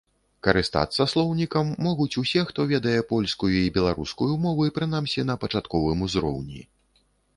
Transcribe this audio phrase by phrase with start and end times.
[0.45, 6.61] Карыстацца слоўнікам могуць усе, хто ведае польскую і беларускую мовы, прынамсі на пачатковым узроўні.